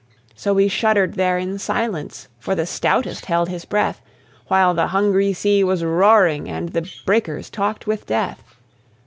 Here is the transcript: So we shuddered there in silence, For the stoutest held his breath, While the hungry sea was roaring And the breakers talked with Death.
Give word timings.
So 0.33 0.55
we 0.55 0.67
shuddered 0.67 1.13
there 1.13 1.37
in 1.37 1.59
silence, 1.59 2.27
For 2.39 2.55
the 2.55 2.65
stoutest 2.65 3.25
held 3.27 3.49
his 3.49 3.65
breath, 3.65 4.01
While 4.47 4.73
the 4.73 4.87
hungry 4.87 5.31
sea 5.31 5.63
was 5.63 5.83
roaring 5.83 6.49
And 6.49 6.69
the 6.69 6.91
breakers 7.05 7.51
talked 7.51 7.85
with 7.85 8.07
Death. 8.07 8.55